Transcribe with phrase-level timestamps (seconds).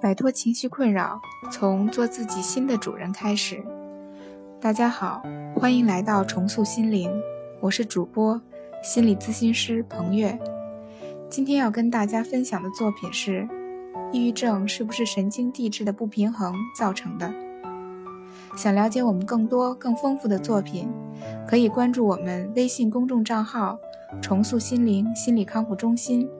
[0.00, 3.60] 摆脱情绪困扰，从做自己新的主人开始。
[4.60, 5.20] 大家好，
[5.56, 7.10] 欢迎来到重塑心灵，
[7.60, 8.40] 我是主播
[8.80, 10.38] 心理咨询师彭月。
[11.28, 13.48] 今天要跟大家分享的作品是：
[14.12, 17.34] 抑郁症是不是神经递质的不平衡造成的？
[18.56, 20.88] 想了解我们更多更丰富的作品，
[21.46, 23.76] 可以关注我们微信公众账号
[24.22, 26.30] “重塑心灵心理康复中心”。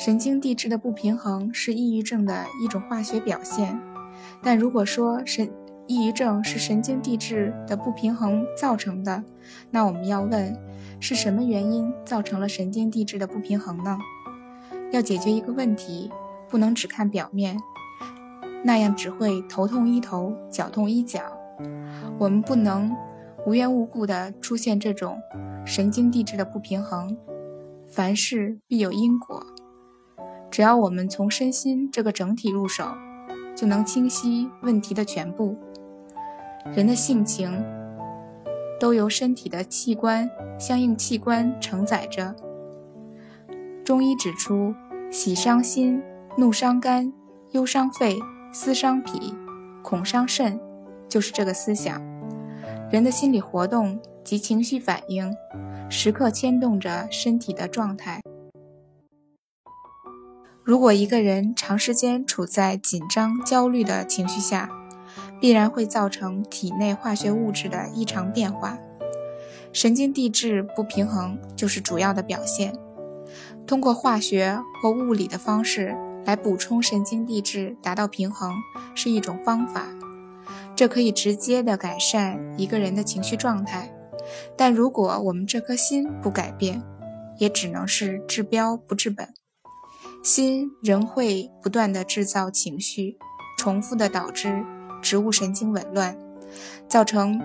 [0.00, 3.78] 神经递质的不平衡是抑郁症的一种化学表现，
[4.42, 5.52] 但如果说神
[5.86, 9.22] 抑郁症是神经递质的不平衡造成的，
[9.70, 10.58] 那我们要问
[11.00, 13.98] 是什么原因造成了神经递质的不平衡呢？
[14.90, 16.10] 要解决一个问题，
[16.48, 17.58] 不能只看表面，
[18.64, 21.20] 那样只会头痛医头，脚痛医脚。
[22.18, 22.90] 我们不能
[23.44, 25.20] 无缘无故的出现这种
[25.66, 27.18] 神经递质的不平衡，
[27.86, 29.44] 凡事必有因果。
[30.50, 32.84] 只要我们从身心这个整体入手，
[33.54, 35.56] 就能清晰问题的全部。
[36.74, 37.64] 人的性情
[38.78, 40.28] 都由身体的器官
[40.58, 42.34] 相应器官承载着。
[43.84, 44.74] 中医指出，
[45.10, 46.02] 喜伤心，
[46.36, 47.12] 怒伤肝，
[47.52, 48.18] 忧伤肺，
[48.52, 49.34] 思伤脾，
[49.82, 50.60] 恐伤肾，
[51.08, 52.00] 就是这个思想。
[52.90, 55.32] 人的心理活动及情绪反应，
[55.88, 58.20] 时刻牵动着身体的状态。
[60.70, 64.70] 如果一个人长时间处在紧张、焦虑的情绪下，
[65.40, 68.78] 必然会造成体内化学物质的异常变化，
[69.72, 72.72] 神经递质不平衡就是主要的表现。
[73.66, 75.92] 通过化学或物理的方式
[76.24, 78.54] 来补充神经递质，达到平衡
[78.94, 79.88] 是一种方法，
[80.76, 83.92] 这可以直接的改善一个人的情绪状态。
[84.56, 86.80] 但如果我们这颗心不改变，
[87.38, 89.34] 也只能是治标不治本。
[90.22, 93.16] 心仍会不断的制造情绪，
[93.58, 94.64] 重复的导致
[95.00, 96.18] 植物神经紊乱，
[96.86, 97.40] 造成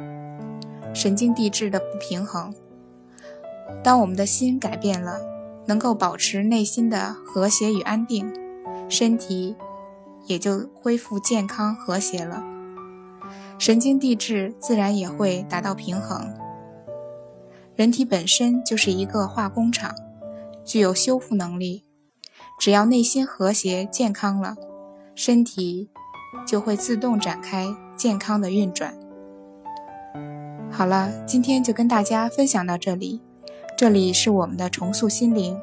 [0.93, 2.53] 神经递质的不平衡。
[3.81, 5.19] 当我们的心改变了，
[5.67, 8.31] 能够保持内心的和谐与安定，
[8.89, 9.55] 身体
[10.25, 12.43] 也就恢复健康和谐了，
[13.57, 16.33] 神经递质自然也会达到平衡。
[17.73, 19.95] 人体本身就是一个化工厂，
[20.65, 21.84] 具有修复能力。
[22.57, 24.55] 只要内心和谐健康了，
[25.13, 25.89] 身体
[26.47, 28.93] 就会自动展开健康的运转。
[30.71, 33.21] 好了，今天就跟大家分享到这里。
[33.77, 35.59] 这里是我们的重塑心灵，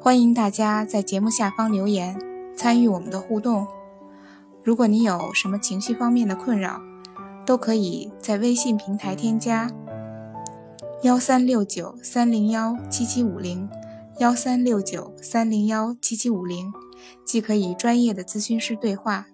[0.00, 2.16] 欢迎大家在节目下方留言，
[2.56, 3.66] 参与我们的互动。
[4.62, 6.80] 如果你有什么情绪方面的困扰，
[7.44, 9.70] 都可以在微信平台添加
[11.02, 13.68] 幺三六九三零幺七七五零。
[14.20, 16.70] 幺三六九三零幺七七五零，
[17.24, 19.28] 既可以专业的咨询师对话。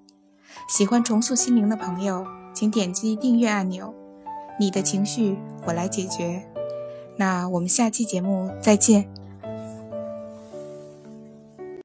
[0.69, 2.25] 喜欢重塑心灵的朋友，
[2.55, 3.93] 请点击订阅按钮。
[4.61, 5.37] 你的情绪，
[5.67, 6.49] 我来解决。
[7.17, 9.13] 那我们下期节目再见。